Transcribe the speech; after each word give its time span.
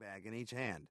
bag 0.00 0.24
in 0.24 0.32
each 0.32 0.52
hand. 0.52 0.86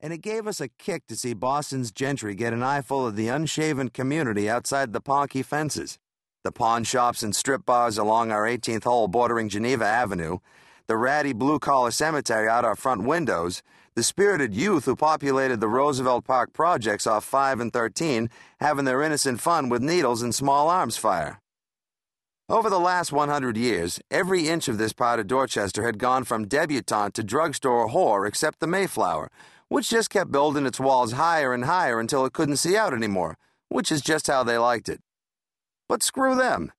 And 0.00 0.12
it 0.12 0.18
gave 0.18 0.46
us 0.46 0.60
a 0.60 0.68
kick 0.68 1.08
to 1.08 1.16
see 1.16 1.34
Boston's 1.34 1.90
gentry 1.90 2.36
get 2.36 2.52
an 2.52 2.62
eyeful 2.62 3.04
of 3.04 3.16
the 3.16 3.26
unshaven 3.26 3.88
community 3.88 4.48
outside 4.48 4.92
the 4.92 5.00
Ponky 5.00 5.44
fences. 5.44 5.98
The 6.44 6.52
pawn 6.52 6.84
shops 6.84 7.24
and 7.24 7.34
strip 7.34 7.66
bars 7.66 7.98
along 7.98 8.30
our 8.30 8.44
18th 8.44 8.84
hole 8.84 9.08
bordering 9.08 9.48
Geneva 9.48 9.84
Avenue, 9.84 10.38
the 10.86 10.96
ratty 10.96 11.32
blue 11.32 11.58
collar 11.58 11.90
cemetery 11.90 12.48
out 12.48 12.64
our 12.64 12.76
front 12.76 13.02
windows, 13.02 13.64
the 13.96 14.04
spirited 14.04 14.54
youth 14.54 14.84
who 14.84 14.94
populated 14.94 15.58
the 15.58 15.66
Roosevelt 15.66 16.24
Park 16.24 16.52
projects 16.52 17.08
off 17.08 17.24
5 17.24 17.58
and 17.58 17.72
13 17.72 18.30
having 18.60 18.84
their 18.84 19.02
innocent 19.02 19.40
fun 19.40 19.68
with 19.68 19.82
needles 19.82 20.22
and 20.22 20.32
small 20.32 20.70
arms 20.70 20.96
fire. 20.96 21.40
Over 22.50 22.70
the 22.70 22.80
last 22.80 23.12
100 23.12 23.58
years, 23.58 24.00
every 24.10 24.48
inch 24.48 24.68
of 24.68 24.78
this 24.78 24.94
part 24.94 25.20
of 25.20 25.26
Dorchester 25.26 25.84
had 25.84 25.98
gone 25.98 26.24
from 26.24 26.48
debutante 26.48 27.12
to 27.16 27.22
drugstore 27.22 27.90
whore 27.90 28.26
except 28.26 28.60
the 28.60 28.66
Mayflower, 28.66 29.30
which 29.68 29.90
just 29.90 30.08
kept 30.08 30.32
building 30.32 30.64
its 30.64 30.80
walls 30.80 31.12
higher 31.12 31.52
and 31.52 31.66
higher 31.66 32.00
until 32.00 32.24
it 32.24 32.32
couldn't 32.32 32.56
see 32.56 32.74
out 32.74 32.94
anymore, 32.94 33.36
which 33.68 33.92
is 33.92 34.00
just 34.00 34.28
how 34.28 34.44
they 34.44 34.56
liked 34.56 34.88
it. 34.88 35.02
But 35.90 36.02
screw 36.02 36.34
them. 36.34 36.72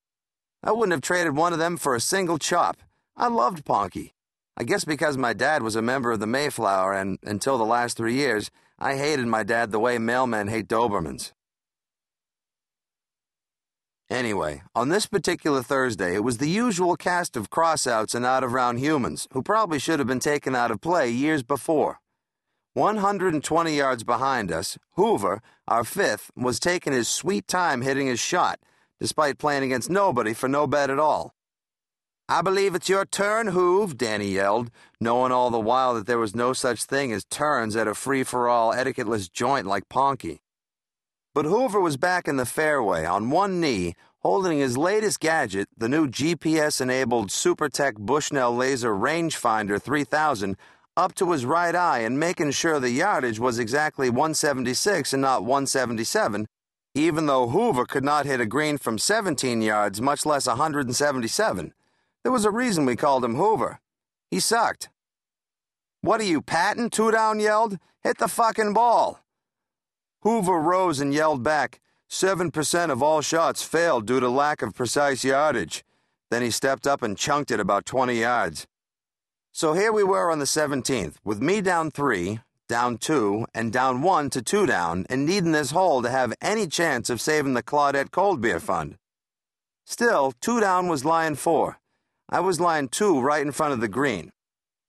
I 0.63 0.71
wouldn't 0.71 0.91
have 0.91 1.01
traded 1.01 1.35
one 1.35 1.53
of 1.53 1.59
them 1.59 1.77
for 1.77 1.93
a 1.93 2.01
single 2.01 2.39
chop. 2.39 2.77
I 3.15 3.27
loved 3.27 3.63
Ponky. 3.63 4.13
I 4.57 4.63
guess 4.63 4.85
because 4.85 5.17
my 5.17 5.33
dad 5.33 5.61
was 5.61 5.75
a 5.75 5.83
member 5.83 6.11
of 6.11 6.19
the 6.19 6.25
Mayflower, 6.25 6.93
and 6.93 7.19
until 7.21 7.59
the 7.59 7.63
last 7.63 7.95
three 7.95 8.15
years, 8.15 8.49
I 8.79 8.95
hated 8.95 9.27
my 9.27 9.43
dad 9.43 9.69
the 9.69 9.79
way 9.79 9.97
mailmen 9.97 10.49
hate 10.49 10.67
Dobermans. 10.67 11.31
Anyway, 14.09 14.63
on 14.73 14.89
this 14.89 15.05
particular 15.05 15.61
Thursday, 15.61 16.15
it 16.15 16.23
was 16.23 16.39
the 16.39 16.49
usual 16.49 16.95
cast 16.95 17.37
of 17.37 17.51
crossouts 17.51 18.15
and 18.15 18.25
out 18.25 18.43
of 18.43 18.53
round 18.53 18.79
humans, 18.79 19.27
who 19.33 19.43
probably 19.43 19.77
should 19.77 19.99
have 19.99 20.07
been 20.07 20.19
taken 20.19 20.55
out 20.55 20.71
of 20.71 20.81
play 20.81 21.11
years 21.11 21.43
before. 21.43 21.99
120 22.73 23.75
yards 23.75 24.03
behind 24.03 24.51
us, 24.51 24.79
Hoover, 24.93 25.41
our 25.67 25.83
fifth, 25.83 26.31
was 26.35 26.59
taking 26.59 26.91
his 26.93 27.07
sweet 27.07 27.47
time 27.47 27.81
hitting 27.81 28.07
his 28.07 28.19
shot, 28.19 28.59
despite 28.99 29.37
playing 29.37 29.63
against 29.63 29.91
nobody 29.91 30.33
for 30.33 30.49
no 30.49 30.65
bet 30.65 30.89
at 30.89 30.97
all. 30.97 31.35
I 32.27 32.41
believe 32.41 32.73
it's 32.73 32.89
your 32.89 33.05
turn, 33.05 33.47
Hoove, 33.47 33.95
Dannie 33.95 34.31
yelled, 34.31 34.71
knowing 34.99 35.31
all 35.31 35.51
the 35.51 35.59
while 35.59 35.93
that 35.93 36.07
there 36.07 36.19
was 36.19 36.35
no 36.35 36.53
such 36.53 36.83
thing 36.83 37.11
as 37.11 37.25
turns 37.25 37.75
at 37.75 37.87
a 37.87 37.93
free 37.93 38.23
for 38.23 38.47
all, 38.47 38.71
etiquetteless 38.71 39.31
joint 39.31 39.67
like 39.67 39.89
Ponky. 39.89 40.39
But 41.35 41.45
Hoover 41.45 41.79
was 41.79 41.95
back 41.95 42.27
in 42.27 42.37
the 42.37 42.45
fairway 42.45 43.05
on 43.05 43.29
one 43.29 43.61
knee, 43.61 43.95
holding 44.19 44.57
his 44.57 44.77
latest 44.77 45.19
gadget, 45.19 45.69
the 45.77 45.87
new 45.87 46.07
GPS 46.07 46.81
enabled 46.81 47.29
Supertech 47.29 47.97
Bushnell 47.99 48.55
Laser 48.55 48.93
Rangefinder 48.95 49.79
3000, 49.79 50.57
up 50.97 51.13
to 51.15 51.31
his 51.31 51.45
right 51.45 51.75
eye 51.75 51.99
and 51.99 52.19
making 52.19 52.51
sure 52.51 52.79
the 52.79 52.89
yardage 52.89 53.39
was 53.39 53.59
exactly 53.59 54.09
176 54.09 55.13
and 55.13 55.21
not 55.21 55.43
177, 55.43 56.47
even 56.95 57.27
though 57.27 57.47
Hoover 57.47 57.85
could 57.85 58.03
not 58.03 58.25
hit 58.25 58.41
a 58.41 58.45
green 58.47 58.79
from 58.79 58.97
17 58.97 59.61
yards, 59.61 60.01
much 60.01 60.25
less 60.25 60.47
177. 60.47 61.73
There 62.23 62.31
was 62.31 62.43
a 62.43 62.51
reason 62.51 62.85
we 62.85 62.95
called 62.95 63.23
him 63.23 63.35
Hoover. 63.35 63.79
He 64.31 64.39
sucked. 64.39 64.89
What 66.01 66.21
are 66.21 66.25
you, 66.25 66.41
Patton? 66.41 66.89
Two 66.89 67.11
down 67.11 67.39
yelled. 67.39 67.77
Hit 68.03 68.17
the 68.17 68.27
fucking 68.27 68.73
ball. 68.73 69.21
Hoover 70.21 70.59
rose 70.59 70.99
and 70.99 71.13
yelled 71.13 71.43
back, 71.43 71.79
7% 72.09 72.91
of 72.91 73.01
all 73.01 73.21
shots 73.21 73.63
failed 73.63 74.05
due 74.05 74.19
to 74.19 74.29
lack 74.29 74.61
of 74.61 74.75
precise 74.75 75.23
yardage. 75.23 75.83
Then 76.29 76.41
he 76.41 76.51
stepped 76.51 76.85
up 76.85 77.01
and 77.01 77.17
chunked 77.17 77.51
it 77.51 77.59
about 77.59 77.85
20 77.85 78.15
yards. 78.15 78.67
So 79.51 79.73
here 79.73 79.91
we 79.91 80.03
were 80.03 80.31
on 80.31 80.39
the 80.39 80.45
17th, 80.45 81.15
with 81.23 81.41
me 81.41 81.61
down 81.61 81.91
three, 81.91 82.39
down 82.67 82.97
two, 82.97 83.45
and 83.53 83.73
down 83.73 84.01
one 84.01 84.29
to 84.29 84.41
two 84.41 84.65
down, 84.65 85.05
and 85.09 85.25
needing 85.25 85.53
this 85.53 85.71
hole 85.71 86.01
to 86.01 86.09
have 86.09 86.33
any 86.41 86.67
chance 86.67 87.09
of 87.09 87.21
saving 87.21 87.53
the 87.53 87.63
Claudette 87.63 88.11
Cold 88.11 88.41
Beer 88.41 88.59
Fund. 88.59 88.95
Still, 89.85 90.33
two 90.39 90.59
down 90.59 90.87
was 90.87 91.03
lying 91.03 91.35
four. 91.35 91.79
I 92.29 92.41
was 92.41 92.59
lying 92.59 92.89
two 92.89 93.19
right 93.19 93.41
in 93.41 93.51
front 93.51 93.73
of 93.73 93.81
the 93.81 93.87
green. 93.87 94.31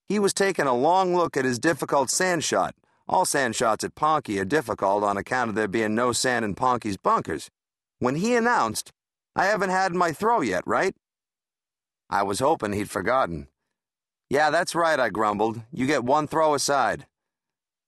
He 0.06 0.19
was 0.19 0.34
taking 0.34 0.66
a 0.66 0.75
long 0.75 1.16
look 1.16 1.37
at 1.37 1.44
his 1.44 1.59
difficult 1.59 2.10
sand 2.10 2.44
shot, 2.44 2.75
all 3.10 3.25
sand 3.25 3.56
shots 3.56 3.82
at 3.82 3.97
Ponky 3.97 4.41
are 4.41 4.44
difficult 4.44 5.03
on 5.03 5.16
account 5.16 5.48
of 5.48 5.56
there 5.56 5.66
being 5.66 5.97
no 5.97 6.12
sand 6.12 6.44
in 6.44 6.54
Ponky's 6.54 6.97
bunkers. 6.97 7.50
When 7.98 8.15
he 8.15 8.37
announced, 8.37 8.93
I 9.34 9.47
haven't 9.47 9.71
had 9.71 9.93
my 9.93 10.12
throw 10.12 10.43
yet, 10.43 10.62
right? 10.65 10.94
I 12.09 12.22
was 12.22 12.38
hoping 12.38 12.72
he'd 12.72 12.88
forgotten. 12.88 13.49
Yeah, 14.28 14.50
that's 14.50 14.76
right, 14.76 14.99
I 14.99 15.10
grumbled. 15.10 15.60
You 15.72 15.87
get 15.87 16.04
one 16.04 16.28
throw 16.28 16.54
aside. 16.54 17.06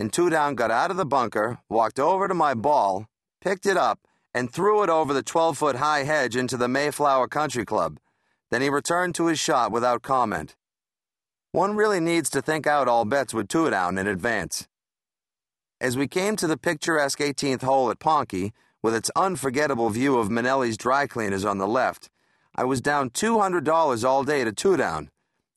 And 0.00 0.12
two 0.12 0.28
down 0.28 0.56
got 0.56 0.72
out 0.72 0.90
of 0.90 0.96
the 0.96 1.06
bunker, 1.06 1.60
walked 1.68 2.00
over 2.00 2.26
to 2.26 2.34
my 2.34 2.54
ball, 2.54 3.06
picked 3.40 3.64
it 3.64 3.76
up, 3.76 4.00
and 4.34 4.52
threw 4.52 4.82
it 4.82 4.90
over 4.90 5.14
the 5.14 5.22
12 5.22 5.56
foot 5.56 5.76
high 5.76 6.02
hedge 6.02 6.34
into 6.34 6.56
the 6.56 6.66
Mayflower 6.66 7.28
Country 7.28 7.64
Club. 7.64 8.00
Then 8.50 8.60
he 8.60 8.68
returned 8.68 9.14
to 9.14 9.26
his 9.26 9.38
shot 9.38 9.70
without 9.70 10.02
comment. 10.02 10.56
One 11.52 11.76
really 11.76 12.00
needs 12.00 12.28
to 12.30 12.42
think 12.42 12.66
out 12.66 12.88
all 12.88 13.04
bets 13.04 13.32
with 13.32 13.46
two 13.46 13.70
down 13.70 13.98
in 13.98 14.08
advance. 14.08 14.66
As 15.82 15.96
we 15.96 16.06
came 16.06 16.36
to 16.36 16.46
the 16.46 16.56
picturesque 16.56 17.18
18th 17.18 17.62
hole 17.62 17.90
at 17.90 17.98
Ponky, 17.98 18.52
with 18.84 18.94
its 18.94 19.10
unforgettable 19.16 19.90
view 19.90 20.16
of 20.16 20.28
Manelli's 20.28 20.76
dry 20.76 21.08
cleaners 21.08 21.44
on 21.44 21.58
the 21.58 21.66
left, 21.66 22.08
I 22.54 22.62
was 22.62 22.80
down 22.80 23.10
$200 23.10 24.04
all 24.04 24.22
day 24.22 24.44
to 24.44 24.52
two 24.52 24.76
down. 24.76 25.10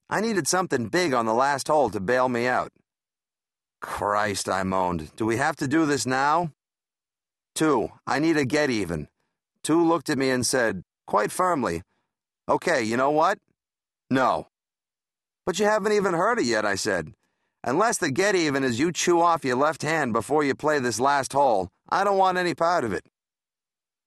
I 0.10 0.22
needed 0.22 0.48
something 0.48 0.88
big 0.88 1.14
on 1.14 1.28
the 1.28 1.34
last 1.36 1.68
hole 1.68 1.92
to 1.92 2.00
bail 2.00 2.28
me 2.28 2.48
out. 2.48 2.72
Christ, 3.82 4.50
I 4.50 4.64
moaned. 4.64 5.16
Do 5.16 5.28
we 5.28 5.38
have 5.38 5.58
to 5.58 5.68
do 5.68 5.86
this 5.86 6.08
now? 6.08 6.50
Two, 7.54 7.90
I 8.08 8.18
need 8.18 8.36
a 8.36 8.46
get 8.46 8.72
even. 8.72 9.10
Two 9.62 9.88
looked 9.88 10.10
at 10.10 10.18
me 10.18 10.32
and 10.32 10.44
said, 10.44 10.82
quite 11.06 11.32
firmly, 11.32 11.84
Okay, 12.50 12.82
you 12.82 12.98
know 12.98 13.12
what? 13.12 13.38
No. 14.10 14.48
But 15.46 15.60
you 15.60 15.66
haven't 15.66 15.94
even 15.94 16.16
heard 16.16 16.40
it 16.40 16.46
yet, 16.46 16.66
I 16.66 16.74
said. 16.74 17.14
Unless 17.68 17.98
the 17.98 18.12
get 18.12 18.36
even 18.36 18.64
is 18.64 18.80
you 18.80 18.92
chew 18.92 19.20
off 19.20 19.44
your 19.44 19.56
left 19.56 19.82
hand 19.82 20.14
before 20.14 20.44
you 20.44 20.54
play 20.54 20.78
this 20.78 21.00
last 21.00 21.34
hole, 21.34 21.70
I 21.90 22.04
don't 22.04 22.20
want 22.20 22.38
any 22.38 22.54
part 22.54 22.84
of 22.84 22.94
it. 22.94 23.08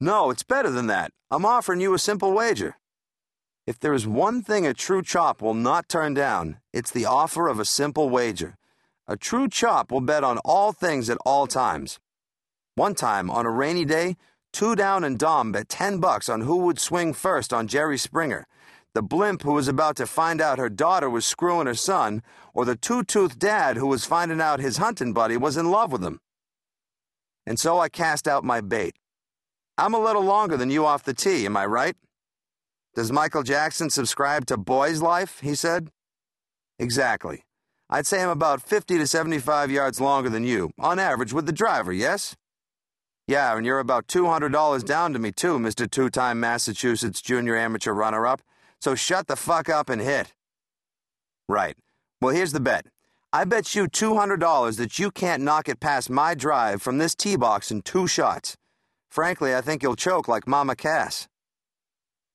No, 0.00 0.30
it's 0.30 0.44
better 0.44 0.70
than 0.70 0.86
that. 0.86 1.10
I'm 1.28 1.44
offering 1.44 1.80
you 1.80 1.92
a 1.92 1.98
simple 1.98 2.32
wager. 2.32 2.76
If 3.66 3.80
there 3.80 3.92
is 3.94 4.06
one 4.06 4.42
thing 4.42 4.64
a 4.64 4.72
true 4.72 5.02
chop 5.02 5.42
will 5.42 5.54
not 5.54 5.88
turn 5.88 6.14
down, 6.14 6.58
it's 6.72 6.92
the 6.92 7.04
offer 7.04 7.48
of 7.48 7.58
a 7.58 7.64
simple 7.64 8.08
wager. 8.08 8.56
A 9.08 9.16
true 9.16 9.48
chop 9.48 9.90
will 9.90 10.02
bet 10.02 10.22
on 10.22 10.38
all 10.44 10.72
things 10.72 11.10
at 11.10 11.18
all 11.26 11.48
times. 11.48 11.98
One 12.76 12.94
time, 12.94 13.28
on 13.28 13.44
a 13.44 13.50
rainy 13.50 13.84
day, 13.84 14.16
Two 14.52 14.76
Down 14.76 15.02
and 15.02 15.18
Dom 15.18 15.50
bet 15.50 15.68
10 15.68 15.98
bucks 15.98 16.28
on 16.28 16.42
who 16.42 16.58
would 16.58 16.78
swing 16.78 17.12
first 17.12 17.52
on 17.52 17.66
Jerry 17.66 17.98
Springer 17.98 18.46
the 18.94 19.02
blimp 19.02 19.42
who 19.42 19.52
was 19.52 19.68
about 19.68 19.96
to 19.96 20.06
find 20.06 20.40
out 20.40 20.58
her 20.58 20.68
daughter 20.68 21.08
was 21.08 21.26
screwing 21.26 21.66
her 21.66 21.74
son, 21.74 22.22
or 22.54 22.64
the 22.64 22.76
two 22.76 23.04
toothed 23.04 23.38
dad 23.38 23.76
who 23.76 23.86
was 23.86 24.04
finding 24.04 24.40
out 24.40 24.60
his 24.60 24.78
hunting 24.78 25.12
buddy 25.12 25.36
was 25.36 25.56
in 25.56 25.70
love 25.70 25.92
with 25.92 26.02
him. 26.02 26.20
And 27.46 27.58
so 27.58 27.78
I 27.78 27.88
cast 27.88 28.26
out 28.26 28.44
my 28.44 28.60
bait. 28.60 28.96
I'm 29.76 29.94
a 29.94 30.00
little 30.00 30.24
longer 30.24 30.56
than 30.56 30.70
you 30.70 30.84
off 30.84 31.04
the 31.04 31.14
tee, 31.14 31.46
am 31.46 31.56
I 31.56 31.66
right? 31.66 31.96
Does 32.94 33.12
Michael 33.12 33.44
Jackson 33.44 33.90
subscribe 33.90 34.46
to 34.46 34.56
Boys 34.56 35.00
Life? 35.00 35.40
He 35.40 35.54
said. 35.54 35.90
Exactly. 36.78 37.44
I'd 37.88 38.06
say 38.06 38.22
I'm 38.22 38.28
about 38.28 38.60
50 38.60 38.98
to 38.98 39.06
75 39.06 39.70
yards 39.70 40.00
longer 40.00 40.28
than 40.28 40.44
you, 40.44 40.70
on 40.78 40.98
average, 40.98 41.32
with 41.32 41.46
the 41.46 41.52
driver, 41.52 41.92
yes? 41.92 42.36
Yeah, 43.26 43.56
and 43.56 43.64
you're 43.64 43.78
about 43.78 44.08
$200 44.08 44.84
down 44.84 45.12
to 45.12 45.18
me, 45.18 45.32
too, 45.32 45.58
Mr. 45.58 45.90
Two 45.90 46.10
time 46.10 46.40
Massachusetts 46.40 47.22
Junior 47.22 47.56
Amateur 47.56 47.92
Runner 47.92 48.26
Up. 48.26 48.42
So 48.80 48.94
shut 48.94 49.26
the 49.26 49.36
fuck 49.36 49.68
up 49.68 49.88
and 49.90 50.00
hit. 50.00 50.34
Right. 51.48 51.76
Well, 52.20 52.34
here's 52.34 52.52
the 52.52 52.60
bet. 52.60 52.86
I 53.32 53.44
bet 53.44 53.74
you 53.74 53.86
$200 53.86 54.76
that 54.78 54.98
you 54.98 55.10
can't 55.10 55.42
knock 55.42 55.68
it 55.68 55.80
past 55.80 56.08
my 56.08 56.34
drive 56.34 56.80
from 56.80 56.98
this 56.98 57.14
tee 57.14 57.36
box 57.36 57.70
in 57.70 57.82
two 57.82 58.06
shots. 58.06 58.56
Frankly, 59.10 59.54
I 59.54 59.60
think 59.60 59.82
you'll 59.82 59.96
choke 59.96 60.28
like 60.28 60.46
Mama 60.46 60.76
Cass. 60.76 61.28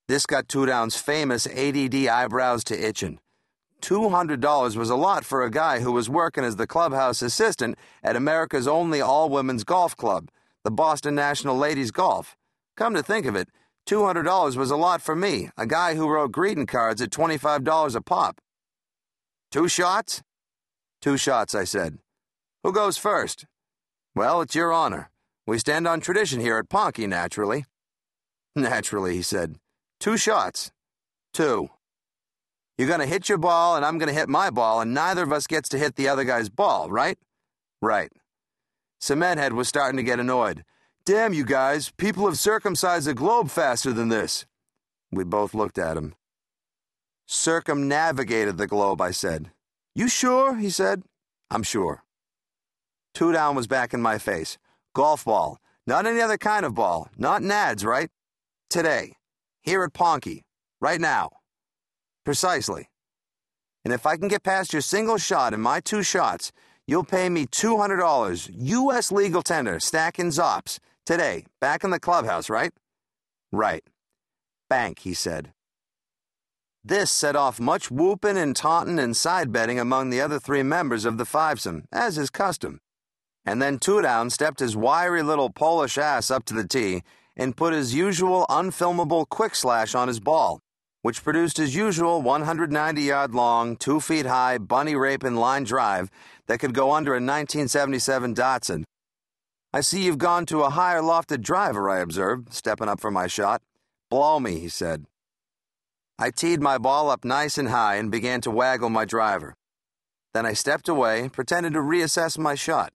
This 0.07 0.25
got 0.25 0.47
Two 0.47 0.65
Down's 0.65 0.97
famous 0.97 1.47
ADD 1.47 2.07
eyebrows 2.07 2.63
to 2.65 2.87
itching. 2.87 3.19
$200 3.81 4.75
was 4.75 4.89
a 4.89 4.95
lot 4.95 5.25
for 5.25 5.43
a 5.43 5.51
guy 5.51 5.79
who 5.79 5.91
was 5.91 6.09
working 6.09 6.43
as 6.43 6.55
the 6.55 6.67
clubhouse 6.67 7.21
assistant 7.21 7.77
at 8.03 8.15
America's 8.15 8.67
only 8.67 9.01
all 9.01 9.29
women's 9.29 9.63
golf 9.63 9.95
club, 9.95 10.29
the 10.63 10.71
Boston 10.71 11.15
National 11.15 11.57
Ladies 11.57 11.91
Golf. 11.91 12.37
Come 12.77 12.93
to 12.93 13.03
think 13.03 13.25
of 13.25 13.35
it, 13.35 13.49
$200 13.87 14.55
was 14.55 14.71
a 14.71 14.75
lot 14.77 15.01
for 15.01 15.15
me, 15.15 15.49
a 15.57 15.65
guy 15.65 15.95
who 15.95 16.09
wrote 16.09 16.31
greeting 16.31 16.65
cards 16.65 17.01
at 17.01 17.09
$25 17.09 17.95
a 17.95 18.01
pop. 18.01 18.39
Two 19.51 19.67
shots? 19.67 20.21
Two 21.01 21.17
shots, 21.17 21.53
I 21.53 21.65
said. 21.65 21.97
Who 22.63 22.71
goes 22.71 22.97
first? 22.97 23.45
Well, 24.15 24.41
it's 24.41 24.55
your 24.55 24.71
honor. 24.71 25.11
We 25.45 25.59
stand 25.59 25.87
on 25.87 25.99
tradition 25.99 26.39
here 26.39 26.57
at 26.57 26.69
Ponky, 26.69 27.07
naturally. 27.07 27.65
Naturally, 28.55 29.15
he 29.15 29.21
said. 29.21 29.55
Two 29.99 30.15
shots. 30.15 30.71
Two. 31.33 31.69
You're 32.77 32.87
going 32.87 32.99
to 32.99 33.05
hit 33.05 33.27
your 33.27 33.37
ball, 33.37 33.75
and 33.75 33.83
I'm 33.83 33.97
going 33.97 34.07
to 34.07 34.19
hit 34.19 34.29
my 34.29 34.49
ball, 34.49 34.79
and 34.81 34.93
neither 34.93 35.23
of 35.23 35.33
us 35.33 35.47
gets 35.47 35.67
to 35.69 35.77
hit 35.77 35.95
the 35.95 36.07
other 36.07 36.23
guy's 36.23 36.49
ball, 36.49 36.89
right? 36.89 37.17
Right. 37.81 38.11
Cementhead 39.01 39.51
was 39.53 39.67
starting 39.67 39.97
to 39.97 40.03
get 40.03 40.19
annoyed. 40.19 40.63
Damn 41.05 41.33
you 41.33 41.43
guys, 41.43 41.91
people 41.97 42.25
have 42.27 42.39
circumcised 42.39 43.07
the 43.07 43.13
globe 43.13 43.49
faster 43.49 43.91
than 43.91 44.07
this. 44.07 44.45
We 45.11 45.25
both 45.25 45.53
looked 45.53 45.77
at 45.77 45.97
him. 45.97 46.15
Circumnavigated 47.27 48.57
the 48.57 48.67
globe, 48.67 49.01
I 49.01 49.11
said. 49.11 49.51
You 49.93 50.07
sure? 50.07 50.55
he 50.55 50.69
said. 50.69 51.03
I'm 51.51 51.63
sure. 51.63 52.03
Two 53.13 53.33
down 53.33 53.53
was 53.53 53.67
back 53.67 53.93
in 53.93 54.01
my 54.01 54.17
face. 54.17 54.57
Golf 54.95 55.25
ball. 55.25 55.59
Not 55.85 56.05
any 56.05 56.21
other 56.21 56.37
kind 56.37 56.65
of 56.65 56.73
ball. 56.73 57.09
Not 57.17 57.41
Nads, 57.41 57.85
right? 57.85 58.09
Today. 58.69 59.17
Here 59.61 59.83
at 59.83 59.91
Ponky. 59.91 60.43
Right 60.79 61.01
now. 61.01 61.31
Precisely. 62.23 62.89
And 63.83 63.93
if 63.93 64.05
I 64.05 64.15
can 64.15 64.29
get 64.29 64.43
past 64.43 64.71
your 64.71 64.81
single 64.81 65.17
shot 65.17 65.53
and 65.53 65.61
my 65.61 65.81
two 65.81 66.01
shots, 66.01 66.53
you'll 66.87 67.03
pay 67.03 67.27
me 67.27 67.45
$200 67.45 68.49
U.S. 68.53 69.11
legal 69.11 69.41
tender, 69.41 69.81
stacking 69.81 70.29
Zops. 70.29 70.79
Today, 71.05 71.45
back 71.59 71.83
in 71.83 71.89
the 71.89 71.99
clubhouse, 71.99 72.49
right? 72.49 72.71
Right. 73.51 73.83
Bank, 74.69 74.99
he 74.99 75.13
said. 75.13 75.51
This 76.81 77.11
set 77.11 77.35
off 77.35 77.59
much 77.59 77.91
whooping 77.91 78.37
and 78.37 78.55
taunting 78.55 78.99
and 78.99 79.15
side 79.15 79.51
betting 79.51 79.77
among 79.77 80.09
the 80.09 80.21
other 80.21 80.39
three 80.39 80.63
members 80.63 81.03
of 81.03 81.17
the 81.17 81.25
fivesome, 81.25 81.83
as 81.91 82.17
is 82.17 82.29
custom. 82.29 82.79
And 83.45 83.61
then 83.61 83.79
Two 83.79 84.01
Down 84.01 84.29
stepped 84.29 84.61
his 84.61 84.77
wiry 84.77 85.23
little 85.23 85.49
Polish 85.49 85.97
ass 85.97 86.31
up 86.31 86.45
to 86.45 86.53
the 86.53 86.65
tee 86.65 87.03
and 87.35 87.57
put 87.57 87.73
his 87.73 87.93
usual 87.93 88.45
unfilmable 88.49 89.27
quick 89.27 89.55
slash 89.55 89.93
on 89.93 90.07
his 90.07 90.21
ball, 90.21 90.61
which 91.01 91.21
produced 91.21 91.57
his 91.57 91.75
usual 91.75 92.21
190 92.21 93.01
yard 93.01 93.35
long, 93.35 93.75
2 93.75 93.99
feet 93.99 94.25
high, 94.25 94.57
bunny 94.57 94.95
raping 94.95 95.35
line 95.35 95.65
drive 95.65 96.09
that 96.47 96.59
could 96.59 96.73
go 96.73 96.93
under 96.93 97.11
a 97.11 97.19
1977 97.19 98.33
Datsun. 98.33 98.85
I 99.75 99.81
see 99.81 100.03
you've 100.03 100.19
gone 100.19 100.45
to 100.47 100.61
a 100.61 100.69
higher 100.69 101.01
lofted 101.01 101.41
driver, 101.41 101.89
I 101.89 101.99
observed, 101.99 102.53
stepping 102.53 102.87
up 102.87 103.01
for 103.01 103.09
my 103.09 103.25
shot. 103.25 103.63
Blow 104.11 104.39
me, 104.39 104.59
he 104.59 104.69
said. 104.69 105.05
I 106.19 106.29
teed 106.29 106.61
my 106.61 106.77
ball 106.77 107.09
up 107.09 107.25
nice 107.25 107.57
and 107.57 107.69
high 107.69 107.95
and 107.95 108.11
began 108.11 108.39
to 108.41 108.51
waggle 108.51 108.89
my 108.89 109.03
driver. 109.03 109.55
Then 110.35 110.45
I 110.45 110.53
stepped 110.53 110.87
away, 110.87 111.27
pretended 111.27 111.73
to 111.73 111.79
reassess 111.79 112.37
my 112.37 112.53
shot. 112.53 112.93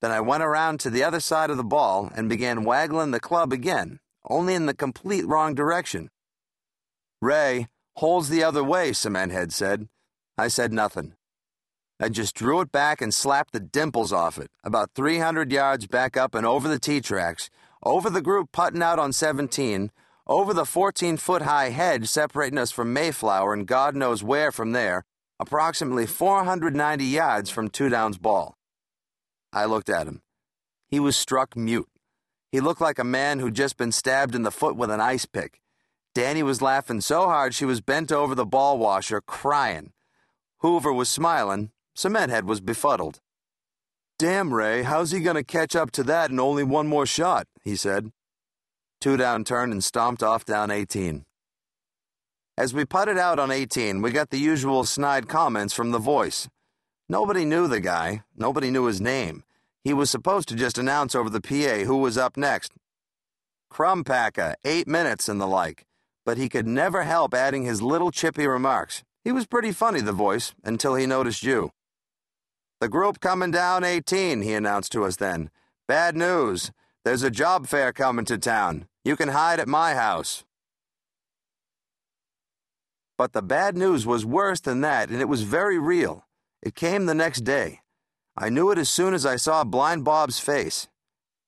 Then 0.00 0.10
I 0.10 0.22
went 0.22 0.42
around 0.42 0.80
to 0.80 0.90
the 0.90 1.04
other 1.04 1.20
side 1.20 1.50
of 1.50 1.58
the 1.58 1.64
ball 1.64 2.10
and 2.16 2.30
began 2.30 2.64
waggling 2.64 3.10
the 3.10 3.20
club 3.20 3.52
again, 3.52 4.00
only 4.26 4.54
in 4.54 4.64
the 4.64 4.74
complete 4.74 5.26
wrong 5.26 5.54
direction. 5.54 6.08
Ray, 7.20 7.68
holes 7.96 8.30
the 8.30 8.42
other 8.42 8.64
way, 8.64 8.92
Cementhead 8.92 9.52
said. 9.52 9.88
I 10.38 10.48
said 10.48 10.72
nothing. 10.72 11.12
I 12.02 12.08
just 12.08 12.34
drew 12.34 12.62
it 12.62 12.72
back 12.72 13.02
and 13.02 13.12
slapped 13.12 13.52
the 13.52 13.60
dimples 13.60 14.10
off 14.10 14.38
it, 14.38 14.50
about 14.64 14.92
300 14.94 15.52
yards 15.52 15.86
back 15.86 16.16
up 16.16 16.34
and 16.34 16.46
over 16.46 16.66
the 16.66 16.78
tee 16.78 17.02
tracks, 17.02 17.50
over 17.82 18.08
the 18.08 18.22
group 18.22 18.52
putting 18.52 18.82
out 18.82 18.98
on 18.98 19.12
17, 19.12 19.90
over 20.26 20.54
the 20.54 20.64
14 20.64 21.18
foot 21.18 21.42
high 21.42 21.68
hedge 21.68 22.08
separating 22.08 22.56
us 22.56 22.70
from 22.70 22.94
Mayflower 22.94 23.52
and 23.52 23.66
God 23.66 23.94
knows 23.94 24.24
where 24.24 24.50
from 24.50 24.72
there, 24.72 25.04
approximately 25.38 26.06
490 26.06 27.04
yards 27.04 27.50
from 27.50 27.68
Two 27.68 27.90
Down's 27.90 28.16
ball. 28.16 28.56
I 29.52 29.66
looked 29.66 29.90
at 29.90 30.06
him. 30.06 30.22
He 30.88 31.00
was 31.00 31.18
struck 31.18 31.54
mute. 31.54 31.88
He 32.50 32.60
looked 32.60 32.80
like 32.80 32.98
a 32.98 33.04
man 33.04 33.40
who'd 33.40 33.54
just 33.54 33.76
been 33.76 33.92
stabbed 33.92 34.34
in 34.34 34.42
the 34.42 34.50
foot 34.50 34.74
with 34.74 34.90
an 34.90 35.02
ice 35.02 35.26
pick. 35.26 35.60
Dannie 36.14 36.42
was 36.42 36.62
laughing 36.62 37.02
so 37.02 37.26
hard 37.26 37.54
she 37.54 37.66
was 37.66 37.82
bent 37.82 38.10
over 38.10 38.34
the 38.34 38.46
ball 38.46 38.78
washer, 38.78 39.20
crying. 39.20 39.92
Hoover 40.60 40.94
was 40.94 41.10
smiling. 41.10 41.72
Cementhead 41.96 42.44
was 42.44 42.60
befuddled. 42.60 43.20
Damn, 44.18 44.52
Ray, 44.52 44.82
how's 44.82 45.12
he 45.12 45.20
to 45.20 45.42
catch 45.42 45.74
up 45.74 45.90
to 45.92 46.02
that 46.04 46.30
in 46.30 46.38
only 46.38 46.62
one 46.62 46.86
more 46.86 47.06
shot? 47.06 47.46
he 47.62 47.74
said. 47.74 48.10
Two 49.00 49.16
down 49.16 49.44
turned 49.44 49.72
and 49.72 49.82
stomped 49.82 50.22
off 50.22 50.44
down 50.44 50.70
18. 50.70 51.24
As 52.58 52.74
we 52.74 52.84
putted 52.84 53.16
out 53.16 53.38
on 53.38 53.50
18, 53.50 54.02
we 54.02 54.10
got 54.10 54.28
the 54.28 54.38
usual 54.38 54.84
snide 54.84 55.26
comments 55.26 55.72
from 55.72 55.90
the 55.90 55.98
voice. 55.98 56.48
Nobody 57.08 57.46
knew 57.46 57.66
the 57.66 57.80
guy, 57.80 58.22
nobody 58.36 58.70
knew 58.70 58.84
his 58.84 59.00
name. 59.00 59.42
He 59.82 59.94
was 59.94 60.10
supposed 60.10 60.48
to 60.50 60.54
just 60.54 60.76
announce 60.76 61.14
over 61.14 61.30
the 61.30 61.40
PA 61.40 61.84
who 61.86 61.96
was 61.96 62.18
up 62.18 62.36
next. 62.36 62.72
Crumpacker, 63.72 64.54
eight 64.64 64.86
minutes 64.86 65.28
and 65.28 65.40
the 65.40 65.46
like, 65.46 65.86
but 66.26 66.36
he 66.36 66.50
could 66.50 66.66
never 66.66 67.04
help 67.04 67.32
adding 67.32 67.64
his 67.64 67.80
little 67.80 68.10
chippy 68.10 68.46
remarks. 68.46 69.02
He 69.24 69.32
was 69.32 69.46
pretty 69.46 69.72
funny, 69.72 70.02
the 70.02 70.12
voice, 70.12 70.52
until 70.62 70.94
he 70.94 71.06
noticed 71.06 71.42
you. 71.42 71.70
The 72.80 72.88
group 72.88 73.20
coming 73.20 73.50
down 73.50 73.84
18, 73.84 74.40
he 74.40 74.54
announced 74.54 74.92
to 74.92 75.04
us 75.04 75.16
then. 75.16 75.50
Bad 75.86 76.16
news. 76.16 76.72
There's 77.04 77.22
a 77.22 77.30
job 77.30 77.66
fair 77.66 77.92
coming 77.92 78.24
to 78.24 78.38
town. 78.38 78.86
You 79.04 79.16
can 79.16 79.28
hide 79.28 79.60
at 79.60 79.68
my 79.68 79.94
house. 79.94 80.44
But 83.18 83.34
the 83.34 83.42
bad 83.42 83.76
news 83.76 84.06
was 84.06 84.24
worse 84.24 84.60
than 84.60 84.80
that, 84.80 85.10
and 85.10 85.20
it 85.20 85.28
was 85.28 85.42
very 85.42 85.78
real. 85.78 86.24
It 86.62 86.74
came 86.74 87.04
the 87.04 87.14
next 87.14 87.42
day. 87.42 87.80
I 88.34 88.48
knew 88.48 88.70
it 88.70 88.78
as 88.78 88.88
soon 88.88 89.12
as 89.12 89.26
I 89.26 89.36
saw 89.36 89.62
Blind 89.62 90.04
Bob's 90.04 90.38
face. 90.38 90.88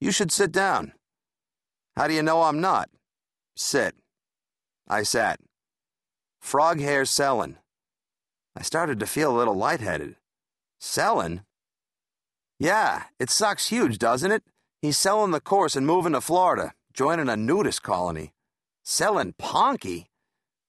You 0.00 0.11
should 0.11 0.31
sit 0.31 0.52
down. 0.52 0.93
How 1.96 2.08
do 2.08 2.12
you 2.12 2.23
know 2.23 2.43
I'm 2.43 2.61
not? 2.61 2.90
Sit. 3.56 3.94
I 4.87 5.02
sat. 5.02 5.40
Frog 6.43 6.79
hair 6.81 7.05
Sellin. 7.05 7.56
I 8.55 8.61
started 8.61 9.00
to 9.00 9.06
feel 9.06 9.34
a 9.34 9.38
little 9.38 9.55
lightheaded. 9.55 10.17
Sellin? 10.82 11.44
Yeah, 12.58 13.05
it 13.19 13.31
sucks 13.31 13.69
huge, 13.69 13.99
doesn't 13.99 14.32
it? 14.32 14.43
He's 14.81 14.99
selling 14.99 15.31
the 15.31 15.40
course 15.40 15.76
and 15.76 15.87
moving 15.87 16.12
to 16.12 16.20
Florida, 16.20 16.75
joining 16.93 17.29
a 17.29 17.37
nudist 17.37 17.82
colony. 17.82 18.32
Selling 18.82 19.34
Ponky? 19.34 20.06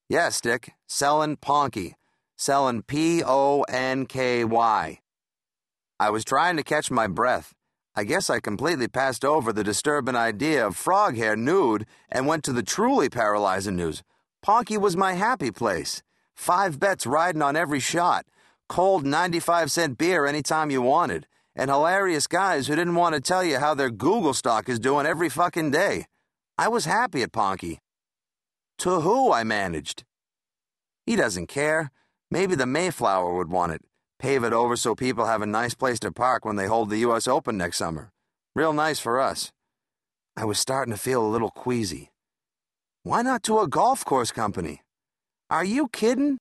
Yes, 0.07 0.39
Dick, 0.39 0.73
selling 0.87 1.37
Ponky 1.37 1.95
selling 2.43 2.81
P 2.81 3.23
O 3.25 3.61
N 3.63 4.05
K 4.05 4.43
Y. 4.43 4.99
I 5.99 6.09
was 6.09 6.25
trying 6.25 6.57
to 6.57 6.63
catch 6.63 6.91
my 6.91 7.07
breath. 7.07 7.53
I 7.95 8.03
guess 8.03 8.29
I 8.29 8.39
completely 8.39 8.87
passed 8.87 9.23
over 9.23 9.53
the 9.53 9.63
disturbing 9.63 10.15
idea 10.15 10.65
of 10.65 10.75
frog 10.75 11.15
hair 11.15 11.35
nude 11.35 11.85
and 12.09 12.27
went 12.27 12.43
to 12.45 12.53
the 12.53 12.63
truly 12.63 13.07
paralyzing 13.07 13.75
news. 13.75 14.03
Ponky 14.45 14.77
was 14.77 14.97
my 14.97 15.13
happy 15.13 15.51
place. 15.51 16.01
Five 16.33 16.79
bets 16.79 17.05
riding 17.05 17.41
on 17.41 17.55
every 17.55 17.79
shot. 17.79 18.25
Cold 18.69 19.05
95 19.05 19.71
cent 19.71 19.97
beer 19.97 20.25
anytime 20.25 20.71
you 20.71 20.81
wanted. 20.81 21.27
And 21.55 21.69
hilarious 21.69 22.25
guys 22.25 22.67
who 22.67 22.75
didn't 22.75 22.95
want 22.95 23.13
to 23.13 23.21
tell 23.21 23.43
you 23.43 23.59
how 23.59 23.73
their 23.75 23.91
Google 23.91 24.33
stock 24.33 24.67
is 24.67 24.79
doing 24.79 25.05
every 25.05 25.29
fucking 25.29 25.71
day. 25.71 26.05
I 26.57 26.67
was 26.67 26.85
happy 26.85 27.21
at 27.21 27.31
Ponky. 27.31 27.77
To 28.79 29.01
who 29.01 29.31
I 29.31 29.43
managed. 29.43 30.03
He 31.05 31.15
doesn't 31.15 31.47
care. 31.47 31.91
Maybe 32.31 32.55
the 32.55 32.65
Mayflower 32.65 33.35
would 33.35 33.49
want 33.49 33.73
it. 33.73 33.81
Pave 34.17 34.43
it 34.43 34.53
over 34.53 34.75
so 34.75 34.95
people 34.95 35.25
have 35.25 35.41
a 35.41 35.45
nice 35.45 35.75
place 35.75 35.99
to 35.99 36.11
park 36.11 36.45
when 36.45 36.55
they 36.55 36.65
hold 36.65 36.89
the 36.89 36.99
U.S. 36.99 37.27
Open 37.27 37.57
next 37.57 37.77
summer. 37.77 38.11
Real 38.55 38.73
nice 38.73 38.99
for 38.99 39.19
us. 39.19 39.51
I 40.35 40.45
was 40.45 40.57
starting 40.57 40.93
to 40.93 40.99
feel 40.99 41.23
a 41.23 41.27
little 41.27 41.51
queasy. 41.51 42.11
Why 43.03 43.21
not 43.21 43.43
to 43.43 43.59
a 43.59 43.67
golf 43.67 44.03
course 44.05 44.31
company? 44.31 44.81
Are 45.49 45.65
you 45.65 45.89
kidding? 45.89 46.39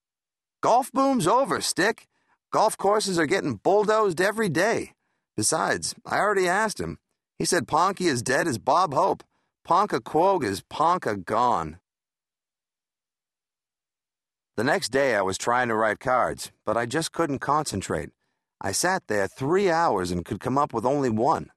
Golf 0.63 0.93
boom's 0.93 1.27
over, 1.27 1.61
Stick. 1.61 2.07
Golf 2.53 2.77
courses 2.77 3.19
are 3.19 3.25
getting 3.25 3.55
bulldozed 3.55 4.21
every 4.21 4.51
day. 4.51 4.93
Besides, 5.39 5.95
I 6.05 6.19
already 6.19 6.47
asked 6.47 6.79
him. 6.79 6.99
He 7.39 7.47
said 7.47 7.67
Ponky 7.67 8.07
is 8.07 8.23
dead 8.23 8.47
as 8.47 8.59
Bob 8.59 8.93
Hope. 8.93 9.25
Ponkaquogue 9.67 10.45
is 10.45 10.63
Ponka 10.63 11.25
gone. 11.25 11.79
The 14.59 14.65
next 14.65 14.91
day 14.91 15.15
I 15.15 15.23
was 15.23 15.39
trying 15.39 15.69
to 15.69 15.75
write 15.75 15.99
cards, 15.99 16.53
but 16.67 16.77
I 16.77 16.85
just 16.85 17.13
couldn't 17.13 17.39
concentrate. 17.39 18.11
I 18.61 18.73
sat 18.73 19.07
there 19.07 19.27
three 19.27 19.71
hours 19.71 20.11
and 20.11 20.23
could 20.23 20.39
come 20.39 20.59
up 20.59 20.75
with 20.75 20.85
only 20.85 21.09
one. 21.09 21.51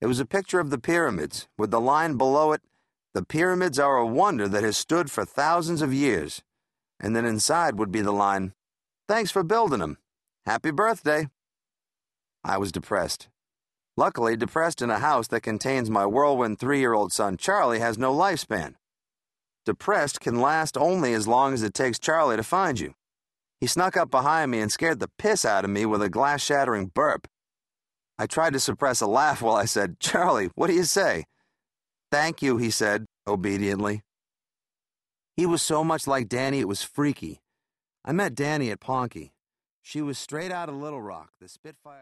It 0.00 0.06
was 0.06 0.18
a 0.18 0.24
picture 0.24 0.60
of 0.60 0.70
the 0.70 0.78
pyramids, 0.78 1.46
with 1.58 1.70
the 1.70 1.80
line 1.80 2.16
below 2.16 2.52
it, 2.52 2.62
The 3.12 3.22
pyramids 3.22 3.78
are 3.78 3.98
a 3.98 4.06
wonder 4.06 4.48
that 4.48 4.64
has 4.64 4.78
stood 4.78 5.10
for 5.10 5.26
thousands 5.26 5.82
of 5.82 5.92
years. 5.92 6.40
And 6.98 7.14
then 7.14 7.26
inside 7.26 7.78
would 7.78 7.92
be 7.92 8.00
the 8.00 8.12
line, 8.12 8.54
Thanks 9.06 9.30
for 9.30 9.42
building 9.42 9.82
'em. 9.82 9.98
Happy 10.44 10.72
birthday. 10.72 11.28
I 12.42 12.58
was 12.58 12.72
depressed. 12.72 13.28
Luckily, 13.96 14.36
depressed 14.36 14.82
in 14.82 14.90
a 14.90 14.98
house 14.98 15.28
that 15.28 15.42
contains 15.42 15.88
my 15.88 16.04
whirlwind 16.04 16.58
three 16.58 16.80
year 16.80 16.94
old 16.94 17.12
son 17.12 17.36
Charlie 17.36 17.78
has 17.78 17.96
no 17.96 18.12
lifespan. 18.12 18.74
Depressed 19.64 20.18
can 20.20 20.40
last 20.40 20.76
only 20.76 21.14
as 21.14 21.28
long 21.28 21.54
as 21.54 21.62
it 21.62 21.74
takes 21.74 22.00
Charlie 22.00 22.36
to 22.36 22.42
find 22.42 22.80
you. 22.80 22.94
He 23.60 23.68
snuck 23.68 23.96
up 23.96 24.10
behind 24.10 24.50
me 24.50 24.58
and 24.58 24.72
scared 24.72 24.98
the 24.98 25.10
piss 25.16 25.44
out 25.44 25.64
of 25.64 25.70
me 25.70 25.86
with 25.86 26.02
a 26.02 26.10
glass 26.10 26.42
shattering 26.42 26.86
burp. 26.86 27.28
I 28.18 28.26
tried 28.26 28.54
to 28.54 28.60
suppress 28.60 29.00
a 29.00 29.06
laugh 29.06 29.42
while 29.42 29.54
I 29.54 29.66
said, 29.66 30.00
Charlie, 30.00 30.50
what 30.56 30.66
do 30.66 30.72
you 30.72 30.84
say? 30.84 31.24
Thank 32.10 32.42
you, 32.42 32.56
he 32.56 32.70
said, 32.70 33.06
obediently. 33.28 34.02
He 35.36 35.46
was 35.46 35.62
so 35.62 35.84
much 35.84 36.08
like 36.08 36.28
Dannie, 36.28 36.58
it 36.58 36.68
was 36.68 36.82
freaky. 36.82 37.40
I 38.04 38.10
met 38.10 38.34
Dannie 38.34 38.72
at 38.72 38.80
Ponky. 38.80 39.31
She 39.82 40.00
was 40.00 40.16
straight 40.16 40.52
out 40.52 40.68
of 40.68 40.76
Little 40.76 41.02
Rock, 41.02 41.32
the 41.40 41.48
Spitfire. 41.48 41.98